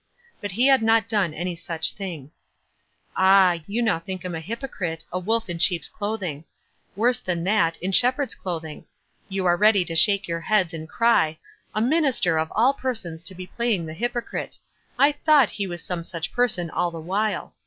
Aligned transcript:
But 0.41 0.53
ho 0.53 0.63
had 0.63 0.81
not 0.81 1.07
done 1.07 1.31
any 1.31 1.55
such 1.55 1.91
thing. 1.93 2.31
Ah! 3.15 3.59
now 3.67 3.67
you 3.67 3.99
think 3.99 4.25
him 4.25 4.33
a 4.33 4.39
hypocrite, 4.39 5.05
a 5.11 5.19
wolf 5.19 5.47
in 5.47 5.59
sheep's 5.59 5.89
clothing— 5.89 6.43
worse 6.95 7.19
than 7.19 7.43
that, 7.43 7.77
in 7.77 7.91
shep 7.91 8.15
herd's 8.17 8.33
clothing. 8.33 8.85
You 9.29 9.45
are 9.45 9.55
ready 9.55 9.85
to 9.85 9.95
shake 9.95 10.27
your 10.27 10.41
heads 10.41 10.73
and 10.73 10.89
cry, 10.89 11.37
"A 11.75 11.81
minister 11.81 12.39
of 12.39 12.51
all 12.55 12.73
persons 12.73 13.21
to 13.25 13.35
be 13.35 13.45
playing 13.45 13.85
the 13.85 13.93
hypocrite. 13.93 14.57
I 14.97 15.11
thought 15.11 15.51
he 15.51 15.67
was 15.67 15.83
some 15.83 16.03
such 16.03 16.33
person 16.33 16.71
all 16.71 16.89
the 16.89 16.99
while." 16.99 17.53